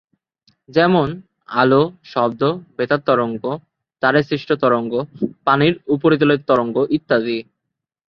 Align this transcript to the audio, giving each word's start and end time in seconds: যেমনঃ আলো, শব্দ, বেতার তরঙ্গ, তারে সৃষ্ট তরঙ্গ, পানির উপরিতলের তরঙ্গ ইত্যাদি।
যেমনঃ 0.69 1.13
আলো, 1.53 1.81
শব্দ, 2.05 2.41
বেতার 2.77 3.01
তরঙ্গ, 3.07 3.43
তারে 4.03 4.19
সৃষ্ট 4.29 4.49
তরঙ্গ, 4.63 4.93
পানির 5.45 5.73
উপরিতলের 5.95 6.39
তরঙ্গ 6.49 6.75
ইত্যাদি। 6.97 7.37